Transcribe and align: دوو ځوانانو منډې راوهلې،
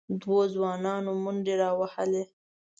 دوو 0.21 0.39
ځوانانو 0.53 1.11
منډې 1.23 1.55
راوهلې، 1.63 2.23